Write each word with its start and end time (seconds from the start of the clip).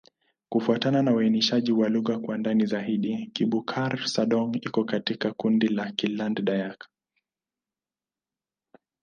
Kufuatana 0.49 1.01
na 1.01 1.13
uainishaji 1.13 1.71
wa 1.71 1.89
lugha 1.89 2.19
kwa 2.19 2.37
ndani 2.37 2.65
zaidi, 2.65 3.31
Kibukar-Sadong 3.33 4.55
iko 4.61 4.83
katika 4.83 5.31
kundi 5.33 5.67
la 5.67 5.91
Kiland-Dayak. 5.91 6.87